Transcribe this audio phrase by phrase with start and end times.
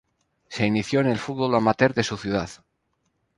[0.49, 2.49] Se inició en el fútbol amateur de su ciudad.